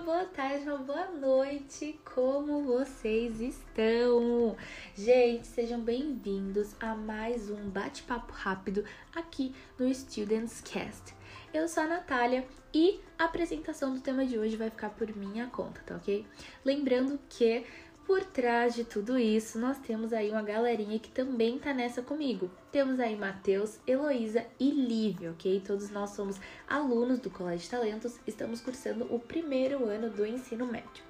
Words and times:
boa 0.00 0.24
tarde, 0.26 0.62
uma 0.62 0.78
boa 0.78 1.06
noite. 1.08 1.98
Como 2.14 2.62
vocês 2.62 3.40
estão? 3.40 4.56
Gente, 4.94 5.46
sejam 5.46 5.80
bem-vindos 5.80 6.76
a 6.78 6.94
mais 6.94 7.50
um 7.50 7.68
bate-papo 7.68 8.32
rápido 8.32 8.84
aqui 9.12 9.52
no 9.76 9.92
Students 9.92 10.60
Cast. 10.60 11.14
Eu 11.52 11.66
sou 11.66 11.82
a 11.82 11.86
Natália 11.88 12.46
e 12.72 13.00
a 13.18 13.24
apresentação 13.24 13.92
do 13.92 14.00
tema 14.00 14.24
de 14.24 14.38
hoje 14.38 14.56
vai 14.56 14.70
ficar 14.70 14.90
por 14.90 15.14
minha 15.16 15.48
conta, 15.48 15.80
tá 15.84 15.96
ok? 15.96 16.24
Lembrando 16.64 17.18
que 17.28 17.66
por 18.08 18.24
trás 18.24 18.74
de 18.74 18.84
tudo 18.84 19.18
isso, 19.18 19.58
nós 19.58 19.76
temos 19.80 20.14
aí 20.14 20.30
uma 20.30 20.40
galerinha 20.40 20.98
que 20.98 21.10
também 21.10 21.58
tá 21.58 21.74
nessa 21.74 22.00
comigo. 22.00 22.50
Temos 22.72 22.98
aí 22.98 23.14
Matheus, 23.14 23.78
Heloísa 23.86 24.46
e 24.58 24.70
Lívia, 24.70 25.30
ok? 25.32 25.62
Todos 25.64 25.90
nós 25.90 26.12
somos 26.12 26.40
alunos 26.66 27.18
do 27.18 27.28
Colégio 27.28 27.64
de 27.64 27.70
Talentos, 27.70 28.18
estamos 28.26 28.62
cursando 28.62 29.06
o 29.14 29.20
primeiro 29.20 29.84
ano 29.84 30.08
do 30.08 30.24
ensino 30.24 30.64
médio. 30.64 31.04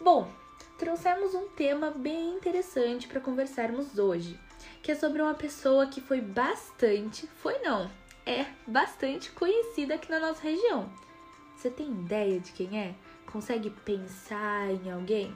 Bom, 0.00 0.28
trouxemos 0.76 1.32
um 1.32 1.46
tema 1.50 1.92
bem 1.92 2.34
interessante 2.34 3.06
para 3.06 3.20
conversarmos 3.20 3.96
hoje, 3.96 4.36
que 4.82 4.90
é 4.90 4.96
sobre 4.96 5.22
uma 5.22 5.34
pessoa 5.34 5.86
que 5.86 6.00
foi 6.00 6.20
bastante, 6.20 7.28
foi 7.40 7.56
não, 7.60 7.88
é 8.26 8.46
bastante 8.66 9.30
conhecida 9.30 9.94
aqui 9.94 10.10
na 10.10 10.18
nossa 10.18 10.42
região. 10.42 10.92
Você 11.56 11.70
tem 11.70 11.88
ideia 11.88 12.40
de 12.40 12.50
quem 12.50 12.80
é? 12.80 12.96
Consegue 13.30 13.70
pensar 13.70 14.72
em 14.72 14.90
alguém? 14.90 15.32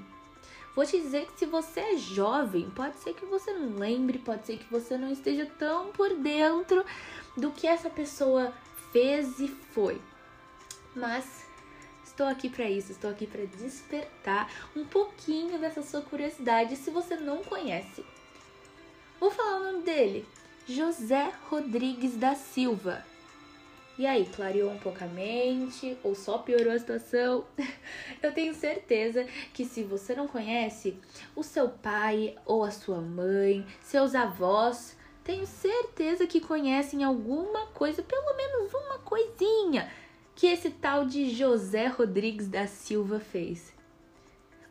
Vou 0.75 0.85
te 0.85 1.01
dizer 1.01 1.27
que 1.27 1.39
se 1.39 1.47
você 1.47 1.81
é 1.81 1.97
jovem, 1.97 2.69
pode 2.71 2.97
ser 2.99 3.15
que 3.15 3.25
você 3.25 3.53
não 3.53 3.79
lembre, 3.79 4.19
pode 4.19 4.45
ser 4.45 4.59
que 4.59 4.71
você 4.71 4.99
não 4.99 5.11
esteja 5.11 5.47
tão 5.59 5.93
por 5.93 6.15
dentro 6.17 6.85
do 7.37 7.53
que 7.53 7.67
essa 7.67 7.89
pessoa 7.89 8.53
fez 8.93 9.39
e 9.39 9.47
foi. 9.47 10.01
Mas 10.95 11.47
estou 12.05 12.27
aqui 12.27 12.49
para 12.49 12.69
isso, 12.69 12.91
estou 12.91 13.11
aqui 13.11 13.27
para 13.27 13.45
despertar 13.45 14.51
um 14.75 14.85
pouquinho 14.85 15.59
dessa 15.59 15.83
sua 15.83 16.03
curiosidade 16.03 16.77
se 16.77 16.91
você 16.91 17.17
não 17.17 17.45
conhece. 17.45 18.05
Vou 19.21 19.31
falar 19.31 19.61
o 19.61 19.73
nome 19.73 19.83
dele: 19.85 20.27
José 20.67 21.33
Rodrigues 21.49 22.17
da 22.17 22.35
Silva. 22.35 23.05
E 23.97 24.07
aí, 24.07 24.27
clareou 24.27 24.73
um 24.73 24.79
pouco 24.79 25.05
a 25.05 25.07
mente 25.07 25.97
ou 26.03 26.17
só 26.17 26.39
piorou 26.39 26.73
a 26.73 26.79
situação? 26.79 27.45
Eu 28.21 28.33
tenho 28.33 28.53
certeza 28.53 29.25
que 29.53 29.65
se 29.65 29.85
você 29.85 30.17
não 30.17 30.27
conhece 30.27 30.99
o 31.37 31.45
seu 31.45 31.69
pai 31.69 32.35
ou 32.45 32.65
a 32.65 32.73
sua 32.73 33.01
mãe, 33.01 33.65
seus 33.81 34.17
avós, 34.17 34.97
tenho 35.23 35.47
certeza 35.47 36.27
que 36.27 36.41
conhecem 36.41 37.05
alguma 37.05 37.67
coisa, 37.69 38.03
pelo 38.03 38.37
menos 38.37 38.75
uma 38.75 38.99
coisinha, 38.99 39.89
que 40.35 40.49
esse 40.49 40.71
tal 40.71 41.07
de 41.07 41.31
José 41.31 41.87
Rodrigues 41.87 42.49
da 42.49 42.67
Silva 42.67 43.21
fez. 43.21 43.73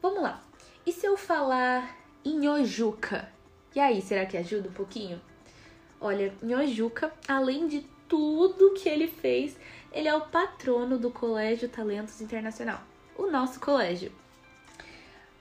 Vamos 0.01 0.21
lá. 0.21 0.43
E 0.85 0.91
se 0.91 1.05
eu 1.05 1.15
falar 1.15 1.97
Nhojuca? 2.25 3.31
E 3.73 3.79
aí, 3.79 4.01
será 4.01 4.25
que 4.25 4.35
ajuda 4.35 4.67
um 4.67 4.73
pouquinho? 4.73 5.21
Olha, 5.99 6.33
Nhojuca, 6.43 7.13
além 7.25 7.69
de 7.69 7.92
tudo 8.07 8.73
que 8.73 8.87
ele 8.87 9.07
fez. 9.07 9.57
Ele 9.91 10.07
é 10.07 10.15
o 10.15 10.21
patrono 10.21 10.97
do 10.97 11.11
Colégio 11.11 11.69
Talentos 11.69 12.19
Internacional, 12.21 12.81
o 13.17 13.27
nosso 13.27 13.59
colégio. 13.59 14.11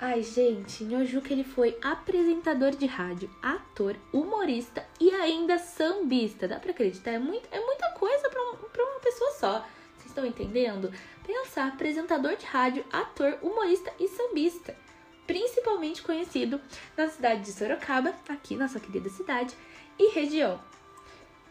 Ai, 0.05 0.21
gente, 0.21 0.83
Nhojuca 0.83 1.33
ele 1.33 1.45
foi 1.45 1.79
apresentador 1.81 2.73
de 2.73 2.87
rádio, 2.87 3.31
ator, 3.41 3.97
humorista 4.13 4.85
e 4.99 5.11
ainda 5.13 5.59
sambista. 5.59 6.49
Dá 6.49 6.59
pra 6.59 6.73
acreditar? 6.73 7.13
É, 7.13 7.19
muito, 7.21 7.49
é 7.53 7.61
muita 7.61 7.89
coisa 7.93 8.29
pra, 8.29 8.43
um, 8.43 8.57
uma 8.91 9.01
pessoa 9.01 9.31
só. 9.31 9.61
Vocês 9.97 10.07
estão 10.07 10.27
entendendo? 10.27 10.93
Pensa, 11.25 11.67
apresentador 11.67 12.35
de 12.35 12.45
rádio, 12.45 12.85
ator, 12.93 13.39
humorista 13.41 13.93
e 14.01 14.09
sambista. 14.09 14.75
Principalmente 15.25 16.03
conhecido 16.03 16.61
na 16.97 17.09
cidade 17.09 17.43
de 17.43 17.53
Sorocaba, 17.53 18.13
aqui 18.29 18.57
nossa 18.57 18.81
querida 18.81 19.09
cidade, 19.09 19.55
e 19.97 20.11
região. 20.11 20.61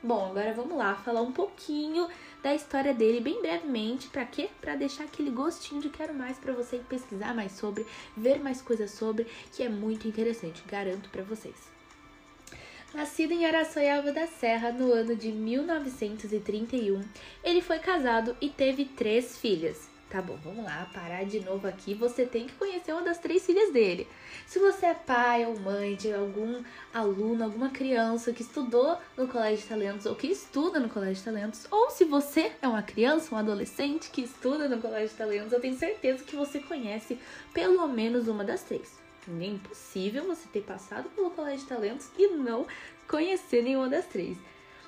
Bom, 0.04 0.32
agora 0.32 0.52
vamos 0.52 0.76
lá 0.76 0.96
falar 0.96 1.22
um 1.22 1.32
pouquinho 1.32 2.08
da 2.42 2.56
história 2.56 2.92
dele 2.92 3.22
bem 3.22 3.40
brevemente, 3.40 4.08
para 4.08 4.26
quê? 4.26 4.50
Para 4.60 4.76
deixar 4.76 5.04
aquele 5.04 5.30
gostinho 5.30 5.80
de 5.80 5.90
quero 5.90 6.12
mais 6.12 6.40
para 6.40 6.54
você 6.54 6.80
pesquisar 6.80 7.36
mais 7.36 7.52
sobre, 7.52 7.86
ver 8.18 8.40
mais 8.40 8.64
coisas 8.64 8.90
sobre, 8.90 9.28
que 9.52 9.62
é 9.62 9.70
muito 9.70 10.08
interessante, 10.08 10.64
garanto 10.66 11.08
para 11.12 11.22
vocês. 11.22 11.56
Nascido 12.96 13.32
em 13.32 13.46
Araçoiaba 13.46 14.12
da 14.12 14.26
Serra 14.26 14.72
no 14.72 14.92
ano 14.92 15.16
de 15.16 15.32
1931, 15.32 17.04
ele 17.44 17.62
foi 17.62 17.78
casado 17.78 18.36
e 18.42 18.50
teve 18.50 18.86
três 18.86 19.38
filhas. 19.38 19.91
Tá 20.12 20.22
bom, 20.22 20.38
vamos 20.44 20.66
lá, 20.66 20.90
parar 20.94 21.24
de 21.24 21.40
novo 21.40 21.66
aqui. 21.66 21.94
Você 21.94 22.26
tem 22.26 22.46
que 22.46 22.54
conhecer 22.56 22.92
uma 22.92 23.02
das 23.02 23.18
três 23.18 23.46
filhas 23.46 23.72
dele. 23.72 24.06
Se 24.46 24.60
você 24.60 24.88
é 24.88 24.94
pai 24.94 25.46
ou 25.46 25.58
mãe 25.58 25.96
de 25.96 26.12
algum 26.12 26.62
aluno, 26.94 27.46
alguma 27.46 27.70
criança 27.70 28.34
que 28.34 28.42
estudou 28.42 28.98
no 29.16 29.26
Colégio 29.30 29.60
de 29.60 29.70
Talentos 29.70 30.06
ou 30.06 30.14
que 30.14 30.28
estuda 30.28 30.82
no 30.82 30.90
Colégio 30.90 31.16
de 31.16 31.24
Talentos, 31.24 31.66
ou 31.72 31.90
se 31.92 32.04
você 32.04 32.52
é 32.62 32.68
uma 32.68 32.84
criança, 32.84 33.34
um 33.34 33.38
adolescente 33.38 34.10
que 34.10 34.22
estuda 34.22 34.68
no 34.68 34.82
Colégio 34.82 35.08
de 35.08 35.16
Talentos, 35.16 35.54
eu 35.54 35.62
tenho 35.62 35.78
certeza 35.78 36.26
que 36.26 36.36
você 36.36 36.60
conhece 36.60 37.18
pelo 37.54 37.88
menos 37.88 38.28
uma 38.28 38.44
das 38.44 38.64
três. 38.64 39.00
É 39.40 39.46
impossível 39.46 40.26
você 40.26 40.46
ter 40.50 40.64
passado 40.64 41.10
pelo 41.12 41.32
Colégio 41.32 41.62
de 41.62 41.68
Talentos 41.68 42.10
e 42.18 42.28
não 42.28 42.68
conhecer 43.08 43.64
nenhuma 43.64 43.88
das 43.88 44.08
três. 44.08 44.38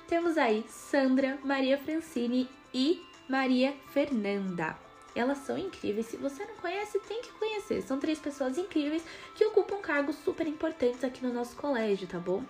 Temos 0.06 0.36
aí 0.36 0.66
Sandra, 0.68 1.38
Maria 1.42 1.78
Francine 1.78 2.46
e 2.74 3.02
Maria 3.26 3.72
Fernanda. 3.90 4.83
Elas 5.14 5.38
são 5.38 5.56
incríveis. 5.56 6.06
Se 6.06 6.16
você 6.16 6.44
não 6.44 6.54
conhece, 6.56 6.98
tem 7.00 7.22
que 7.22 7.32
conhecer. 7.32 7.82
São 7.82 7.98
três 7.98 8.18
pessoas 8.18 8.58
incríveis 8.58 9.04
que 9.34 9.44
ocupam 9.44 9.78
cargos 9.78 10.16
super 10.16 10.46
importantes 10.46 11.04
aqui 11.04 11.24
no 11.24 11.32
nosso 11.32 11.56
colégio, 11.56 12.08
tá 12.08 12.18
bom? 12.18 12.42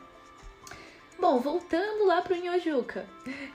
Bom, 1.18 1.38
voltando 1.38 2.04
lá 2.06 2.22
pro 2.22 2.36
Nhojuca. 2.36 3.06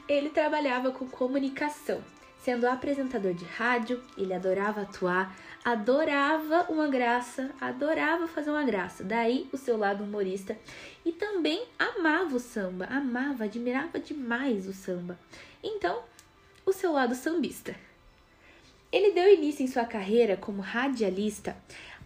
Ele 0.08 0.30
trabalhava 0.30 0.92
com 0.92 1.08
comunicação. 1.08 2.02
Sendo 2.42 2.66
apresentador 2.66 3.34
de 3.34 3.44
rádio, 3.44 4.02
ele 4.18 4.34
adorava 4.34 4.81
atuar, 4.81 5.36
adorava 5.64 6.68
uma 6.69 6.88
graça, 6.88 7.52
adorava 7.59 8.28
fazer 8.28 8.50
uma 8.50 8.64
graça. 8.64 9.03
Daí 9.03 9.50
o 9.52 9.58
seu 9.58 9.78
lado 9.78 10.06
humorista 10.06 10.58
e 11.06 11.12
também 11.12 11.68
amava 11.78 12.36
o 12.36 12.40
samba, 12.40 12.86
amava, 12.86 13.44
admirava 13.44 14.00
demais 14.00 14.68
o 14.68 14.74
samba. 14.74 15.19
Então, 15.62 16.02
o 16.66 16.72
seu 16.72 16.94
lado 16.94 17.14
sambista. 17.14 17.75
Ele 18.92 19.12
deu 19.12 19.32
início 19.32 19.64
em 19.64 19.68
sua 19.68 19.86
carreira 19.86 20.36
como 20.36 20.62
radialista 20.62 21.56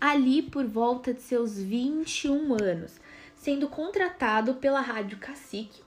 ali 0.02 0.42
por 0.42 0.66
volta 0.66 1.14
de 1.14 1.22
seus 1.22 1.58
21 1.58 2.56
anos, 2.62 3.00
sendo 3.36 3.70
contratado 3.70 4.56
pela 4.56 4.82
Rádio 4.82 5.18
Cacique. 5.18 5.82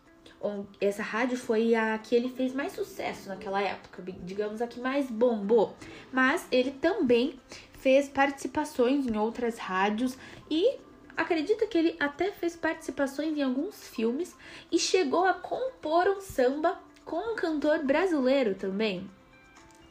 Essa 0.80 1.02
rádio 1.02 1.36
foi 1.36 1.74
a 1.74 1.98
que 1.98 2.14
ele 2.14 2.30
fez 2.30 2.54
mais 2.54 2.72
sucesso 2.72 3.28
naquela 3.28 3.60
época, 3.60 4.02
digamos 4.24 4.62
a 4.62 4.66
que 4.66 4.80
mais 4.80 5.10
bombou. 5.10 5.74
Mas 6.10 6.46
ele 6.50 6.70
também 6.70 7.38
fez 7.78 8.08
participações 8.08 9.06
em 9.06 9.18
outras 9.18 9.58
rádios 9.58 10.16
e 10.50 10.78
acredita 11.14 11.66
que 11.66 11.76
ele 11.76 11.96
até 12.00 12.30
fez 12.30 12.56
participações 12.56 13.36
em 13.36 13.42
alguns 13.42 13.88
filmes 13.88 14.34
e 14.72 14.78
chegou 14.78 15.26
a 15.26 15.34
compor 15.34 16.08
um 16.08 16.20
samba 16.22 16.80
com 17.04 17.32
um 17.32 17.36
cantor 17.36 17.84
brasileiro 17.84 18.54
também. 18.54 19.10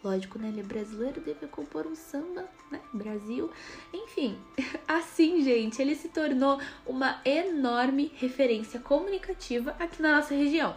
Lógico, 0.06 0.38
né? 0.38 0.50
Ele 0.50 0.60
é 0.60 0.64
brasileiro, 0.64 1.20
deve 1.20 1.48
compor 1.48 1.88
um 1.88 1.96
samba, 1.96 2.48
né? 2.70 2.80
Brasil. 2.94 3.50
Enfim, 3.92 4.38
assim, 4.88 5.44
gente, 5.44 5.82
ele 5.82 5.96
se 5.96 6.10
tornou 6.10 6.62
uma 6.86 7.20
enorme 7.26 8.12
referência 8.18 8.80
comunicativa 8.80 9.76
aqui 9.80 10.04
na 10.04 10.18
nossa 10.18 10.36
região. 10.36 10.76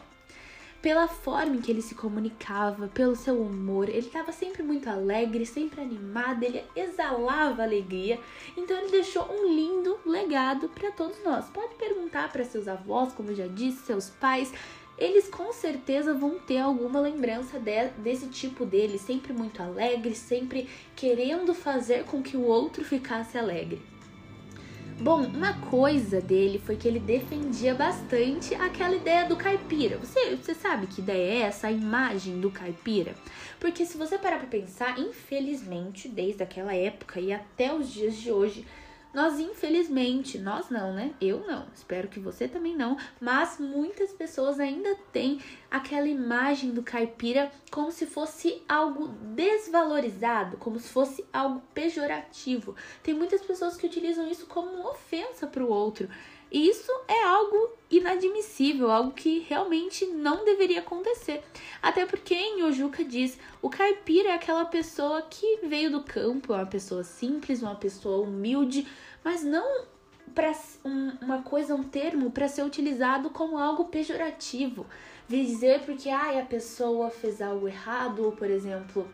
Pela 0.81 1.09
forma 1.09 1.57
em 1.57 1.61
que 1.61 1.71
ele 1.71 1.83
se 1.83 1.95
comunicava, 1.95 2.89
pelo 2.89 3.15
seu 3.17 3.43
humor, 3.43 3.91
ele 3.91 3.99
estava 3.99 4.33
sempre 4.33 4.63
muito 4.63 4.89
alegre, 4.89 5.45
sempre 5.45 5.83
animado, 5.83 6.45
ele 6.45 6.65
exalava 6.75 7.65
alegria. 7.65 8.19
Então 8.57 8.79
ele 8.79 8.93
deixou 8.93 9.29
um 9.31 9.53
lindo 9.53 9.99
legado 10.07 10.71
para 10.71 10.91
todos 10.93 11.23
nós. 11.23 11.51
Pode 11.51 11.75
perguntar 11.75 12.33
para 12.33 12.45
seus 12.45 12.67
avós, 12.67 13.13
como 13.13 13.31
eu 13.31 13.35
já 13.35 13.47
disse, 13.47 13.85
seus 13.85 14.09
pais, 14.09 14.55
eles 14.99 15.29
com 15.29 15.53
certeza 15.53 16.13
vão 16.13 16.39
ter 16.39 16.59
alguma 16.59 17.01
lembrança 17.01 17.59
de, 17.59 17.89
desse 17.99 18.27
tipo 18.27 18.67
dele, 18.67 18.99
sempre 18.99 19.33
muito 19.33 19.63
alegre, 19.63 20.15
sempre 20.15 20.69
querendo 20.97 21.55
fazer 21.55 22.05
com 22.05 22.23
que 22.23 22.37
o 22.37 22.43
outro 22.43 22.85
ficasse 22.85 23.39
alegre. 23.39 23.81
Bom, 25.01 25.23
uma 25.23 25.55
coisa 25.71 26.21
dele 26.21 26.59
foi 26.59 26.75
que 26.75 26.89
ele 26.89 26.99
defendia 26.99 27.73
bastante 27.73 28.53
aquela 28.57 28.97
ideia 28.97 29.29
do 29.29 29.37
caipira. 29.37 29.97
Você, 29.99 30.35
você 30.35 30.55
sabe 30.55 30.89
que 30.89 31.01
ideia 31.01 31.35
é 31.35 31.47
essa, 31.47 31.69
a 31.69 31.73
imagem 31.73 32.41
do 32.41 32.51
caipira? 32.51 33.15
Porque 33.61 33.87
se 33.87 33.97
você 33.97 34.19
parar 34.19 34.39
para 34.39 34.49
pensar, 34.49 34.99
infelizmente, 34.99 36.09
desde 36.09 36.43
aquela 36.43 36.75
época 36.75 37.21
e 37.21 37.33
até 37.33 37.73
os 37.73 37.93
dias 37.93 38.17
de 38.17 38.33
hoje, 38.33 38.67
nós 39.13 39.41
infelizmente, 39.41 40.39
nós 40.39 40.69
não, 40.71 40.93
né? 40.93 41.15
Eu 41.21 41.41
não, 41.47 41.67
espero 41.75 42.09
que 42.09 42.21
você 42.21 42.47
também 42.47 42.77
não, 42.77 42.97
mas 43.21 43.59
muitas 43.59 44.13
pessoas 44.13 44.61
ainda 44.61 44.95
têm 45.13 45.41
aquela 45.71 46.07
imagem 46.07 46.71
do 46.71 46.83
caipira 46.83 47.51
como 47.71 47.91
se 47.91 48.07
fosse 48.07 48.63
algo 48.69 49.09
desvalorizado, 49.35 50.57
como 50.59 50.79
se 50.79 50.89
fosse 50.89 51.25
algo 51.33 51.63
pejorativo. 51.75 52.75
Tem 53.03 53.15
muitas 53.15 53.43
pessoas 53.43 53.77
que 53.77 53.87
utilizam 53.87 54.29
isso 54.29 54.47
como 54.47 54.89
ofensa 54.89 55.47
para 55.47 55.65
o 55.65 55.71
outro. 55.71 56.09
E 56.51 56.69
isso 56.69 56.91
é 57.07 57.25
algo 57.25 57.71
inadmissível, 57.91 58.91
algo 58.91 59.13
que 59.13 59.41
realmente 59.41 60.07
não 60.07 60.45
deveria 60.45 60.81
acontecer. 60.81 61.43
Até 61.83 62.07
porque 62.07 62.35
em 62.35 62.63
Ojuka 62.63 63.05
diz: 63.05 63.39
o 63.61 63.69
caipira 63.69 64.31
é 64.31 64.35
aquela 64.35 64.65
pessoa 64.65 65.23
que 65.23 65.61
veio 65.65 65.91
do 65.91 66.03
campo, 66.03 66.53
é 66.53 66.57
uma 66.57 66.67
pessoa 66.67 67.05
simples, 67.05 67.63
uma 67.63 67.77
pessoa 67.77 68.27
humilde, 68.27 68.87
mas 69.23 69.43
não 69.43 69.87
para 70.35 70.53
um, 70.85 71.13
uma 71.21 71.43
coisa, 71.43 71.75
um 71.75 71.83
termo 71.83 72.31
para 72.31 72.49
ser 72.49 72.63
utilizado 72.63 73.31
como 73.31 73.59
algo 73.59 73.87
pejorativo. 73.87 74.87
Dizer 75.29 75.81
porque 75.85 76.09
ah, 76.09 76.39
a 76.41 76.45
pessoa 76.45 77.11
fez 77.11 77.43
algo 77.43 77.69
errado, 77.69 78.25
ou 78.25 78.33
por 78.33 78.49
exemplo, 78.51 79.07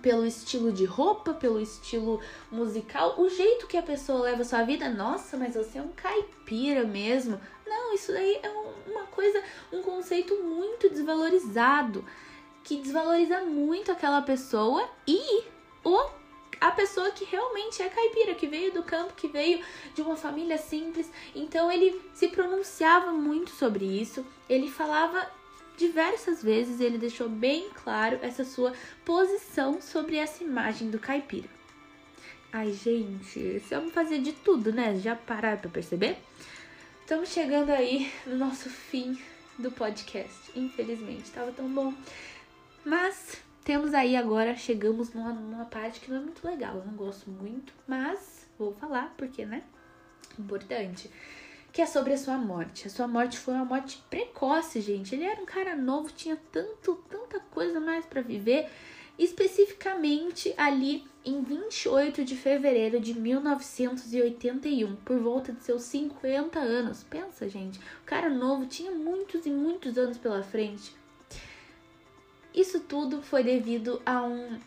pelo 0.00 0.24
estilo 0.24 0.72
de 0.72 0.84
roupa, 0.84 1.34
pelo 1.34 1.60
estilo 1.60 2.20
musical, 2.50 3.20
o 3.20 3.28
jeito 3.28 3.66
que 3.66 3.76
a 3.76 3.82
pessoa 3.82 4.22
leva 4.22 4.42
a 4.42 4.44
sua 4.44 4.62
vida. 4.62 4.88
Nossa, 4.88 5.36
mas 5.36 5.54
você 5.54 5.78
é 5.78 5.82
um 5.82 5.88
caipira 5.88 6.84
mesmo. 6.84 7.40
Não, 7.66 7.94
isso 7.94 8.12
daí 8.12 8.38
é 8.42 8.50
uma 8.90 9.04
coisa, 9.06 9.42
um 9.72 9.82
conceito 9.82 10.34
muito 10.42 10.88
desvalorizado, 10.88 12.04
que 12.62 12.76
desvaloriza 12.76 13.40
muito 13.42 13.90
aquela 13.90 14.22
pessoa 14.22 14.88
e 15.06 15.44
o 15.84 16.26
a 16.60 16.70
pessoa 16.70 17.10
que 17.10 17.24
realmente 17.24 17.82
é 17.82 17.88
caipira, 17.88 18.34
que 18.34 18.46
veio 18.46 18.72
do 18.72 18.82
campo, 18.82 19.14
que 19.14 19.28
veio 19.28 19.62
de 19.94 20.02
uma 20.02 20.16
família 20.16 20.56
simples. 20.56 21.10
Então 21.34 21.70
ele 21.70 22.00
se 22.14 22.28
pronunciava 22.28 23.12
muito 23.12 23.50
sobre 23.50 23.84
isso. 23.84 24.24
Ele 24.48 24.70
falava 24.70 25.30
diversas 25.76 26.42
vezes 26.42 26.80
ele 26.80 26.98
deixou 26.98 27.28
bem 27.28 27.70
claro 27.70 28.18
essa 28.22 28.44
sua 28.44 28.72
posição 29.04 29.80
sobre 29.80 30.16
essa 30.16 30.42
imagem 30.42 30.90
do 30.90 30.98
caipira. 30.98 31.48
Ai, 32.52 32.72
gente, 32.72 33.38
esse 33.38 33.74
homem 33.74 33.90
fazia 33.90 34.18
de 34.18 34.32
tudo, 34.32 34.72
né? 34.72 34.98
Já 34.98 35.14
pararam 35.14 35.58
pra 35.58 35.70
perceber? 35.70 36.16
Estamos 37.02 37.28
chegando 37.28 37.70
aí 37.70 38.10
no 38.26 38.36
nosso 38.36 38.70
fim 38.70 39.18
do 39.58 39.70
podcast. 39.70 40.50
Infelizmente, 40.54 41.30
tava 41.30 41.52
tão 41.52 41.68
bom. 41.68 41.92
Mas 42.84 43.42
temos 43.64 43.92
aí 43.92 44.16
agora, 44.16 44.56
chegamos 44.56 45.12
numa, 45.12 45.32
numa 45.32 45.64
parte 45.66 46.00
que 46.00 46.10
não 46.10 46.18
é 46.18 46.20
muito 46.20 46.46
legal. 46.46 46.76
Eu 46.76 46.86
não 46.86 46.94
gosto 46.94 47.28
muito, 47.28 47.72
mas 47.86 48.46
vou 48.58 48.72
falar 48.74 49.12
porque, 49.16 49.44
né? 49.44 49.62
Importante 50.38 51.10
que 51.76 51.82
é 51.82 51.86
sobre 51.86 52.14
a 52.14 52.16
sua 52.16 52.38
morte. 52.38 52.86
A 52.86 52.90
sua 52.90 53.06
morte 53.06 53.36
foi 53.36 53.52
uma 53.52 53.66
morte 53.66 54.02
precoce, 54.08 54.80
gente. 54.80 55.14
Ele 55.14 55.24
era 55.24 55.42
um 55.42 55.44
cara 55.44 55.76
novo, 55.76 56.10
tinha 56.10 56.34
tanto, 56.50 56.94
tanta 57.06 57.38
coisa 57.50 57.78
mais 57.78 58.06
para 58.06 58.22
viver. 58.22 58.70
Especificamente 59.18 60.54
ali 60.56 61.04
em 61.22 61.42
28 61.42 62.24
de 62.24 62.34
fevereiro 62.34 62.98
de 62.98 63.12
1981, 63.12 64.96
por 65.04 65.18
volta 65.18 65.52
de 65.52 65.62
seus 65.62 65.82
50 65.82 66.58
anos. 66.58 67.04
Pensa, 67.04 67.46
gente, 67.46 67.78
o 67.78 68.06
cara 68.06 68.30
novo 68.30 68.64
tinha 68.64 68.92
muitos 68.92 69.44
e 69.44 69.50
muitos 69.50 69.98
anos 69.98 70.16
pela 70.16 70.42
frente. 70.42 70.96
Isso 72.54 72.80
tudo 72.80 73.20
foi 73.20 73.44
devido 73.44 74.00
a 74.06 74.22
um 74.22 74.58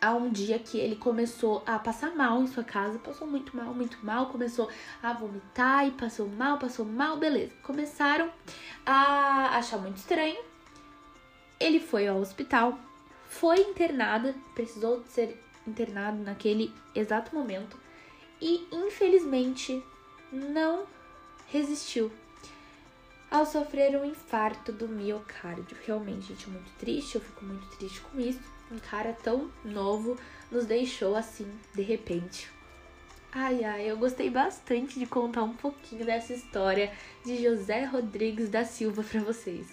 a 0.00 0.14
um 0.14 0.30
dia 0.30 0.58
que 0.58 0.78
ele 0.78 0.96
começou 0.96 1.62
a 1.66 1.78
passar 1.78 2.14
mal 2.16 2.40
em 2.42 2.46
sua 2.46 2.64
casa, 2.64 2.98
passou 2.98 3.26
muito 3.26 3.54
mal, 3.54 3.74
muito 3.74 3.98
mal, 4.04 4.26
começou 4.26 4.70
a 5.02 5.12
vomitar 5.12 5.86
e 5.86 5.90
passou 5.90 6.26
mal, 6.26 6.58
passou 6.58 6.86
mal, 6.86 7.18
beleza. 7.18 7.52
Começaram 7.62 8.32
a 8.86 9.58
achar 9.58 9.78
muito 9.78 9.98
estranho. 9.98 10.42
Ele 11.58 11.78
foi 11.78 12.08
ao 12.08 12.18
hospital, 12.18 12.78
foi 13.28 13.60
internado, 13.60 14.34
precisou 14.54 15.04
ser 15.04 15.38
internado 15.66 16.22
naquele 16.22 16.72
exato 16.94 17.34
momento 17.34 17.78
e 18.40 18.66
infelizmente 18.72 19.84
não 20.32 20.86
resistiu 21.48 22.10
ao 23.30 23.44
sofrer 23.44 23.94
um 24.00 24.04
infarto 24.04 24.72
do 24.72 24.88
miocárdio. 24.88 25.76
Realmente, 25.84 26.28
gente, 26.28 26.46
é 26.46 26.48
muito 26.48 26.70
triste, 26.78 27.16
eu 27.16 27.20
fico 27.20 27.44
muito 27.44 27.66
triste 27.76 28.00
com 28.00 28.18
isso 28.18 28.59
um 28.70 28.78
cara 28.78 29.16
tão 29.22 29.50
novo 29.64 30.16
nos 30.50 30.66
deixou 30.66 31.16
assim 31.16 31.50
de 31.74 31.82
repente. 31.82 32.50
Ai, 33.32 33.62
ai, 33.62 33.90
eu 33.90 33.96
gostei 33.96 34.28
bastante 34.28 34.98
de 34.98 35.06
contar 35.06 35.44
um 35.44 35.54
pouquinho 35.54 36.04
dessa 36.04 36.32
história 36.32 36.92
de 37.24 37.40
José 37.42 37.84
Rodrigues 37.84 38.48
da 38.48 38.64
Silva 38.64 39.04
para 39.04 39.20
vocês. 39.20 39.68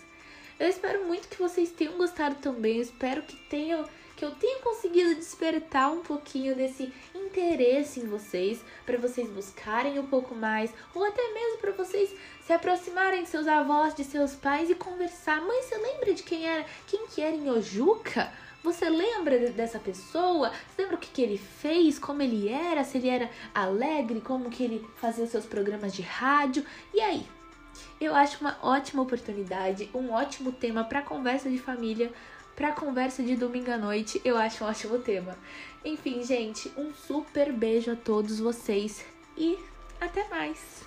Eu 0.59 0.67
espero 0.67 1.05
muito 1.05 1.27
que 1.27 1.39
vocês 1.39 1.71
tenham 1.71 1.97
gostado 1.97 2.35
também. 2.35 2.75
Eu 2.75 2.81
espero 2.83 3.23
que 3.23 3.35
tenham 3.35 3.85
que 4.15 4.25
eu 4.25 4.31
tenha 4.31 4.59
conseguido 4.61 5.13
despertar 5.13 5.91
um 5.91 6.01
pouquinho 6.01 6.55
desse 6.55 6.91
interesse 7.13 7.99
em 7.99 8.07
vocês, 8.07 8.59
para 8.83 8.97
vocês 8.97 9.29
buscarem 9.29 9.99
um 9.99 10.07
pouco 10.07 10.33
mais, 10.33 10.73
ou 10.95 11.05
até 11.05 11.21
mesmo 11.33 11.59
para 11.59 11.71
vocês 11.71 12.11
se 12.41 12.51
aproximarem 12.51 13.21
de 13.21 13.29
seus 13.29 13.47
avós, 13.47 13.93
de 13.93 14.03
seus 14.03 14.33
pais 14.33 14.71
e 14.71 14.75
conversar. 14.75 15.39
Mãe, 15.41 15.61
você 15.61 15.77
lembra 15.77 16.15
de 16.15 16.23
quem 16.23 16.47
era, 16.47 16.65
quem 16.87 17.05
que 17.05 17.21
era 17.21 17.35
em 17.35 17.47
Ojuca? 17.47 18.33
Você 18.67 18.89
lembra 18.89 19.39
dessa 19.51 19.79
pessoa? 19.79 20.49
Você 20.49 20.81
lembra 20.81 20.97
o 20.97 20.99
que, 20.99 21.07
que 21.07 21.21
ele 21.21 21.37
fez? 21.37 21.97
Como 21.97 22.21
ele 22.21 22.49
era? 22.49 22.83
Se 22.83 22.97
ele 22.97 23.07
era 23.07 23.31
alegre? 23.55 24.19
Como 24.19 24.49
que 24.49 24.61
ele 24.61 24.85
fazia 24.97 25.25
seus 25.25 25.45
programas 25.45 25.93
de 25.93 26.01
rádio? 26.01 26.65
E 26.93 26.99
aí? 26.99 27.25
Eu 28.01 28.13
acho 28.13 28.41
uma 28.41 28.57
ótima 28.61 29.03
oportunidade, 29.03 29.89
um 29.93 30.11
ótimo 30.11 30.51
tema 30.51 30.83
para 30.83 31.01
conversa 31.01 31.49
de 31.49 31.57
família, 31.57 32.11
para 32.57 32.73
conversa 32.73 33.23
de 33.23 33.37
domingo 33.37 33.71
à 33.71 33.77
noite. 33.77 34.21
Eu 34.25 34.35
acho 34.35 34.65
um 34.65 34.67
ótimo 34.67 34.99
tema. 34.99 35.37
Enfim, 35.85 36.21
gente, 36.21 36.69
um 36.75 36.93
super 36.93 37.53
beijo 37.53 37.93
a 37.93 37.95
todos 37.95 38.37
vocês 38.37 39.05
e 39.37 39.57
até 40.01 40.27
mais. 40.27 40.85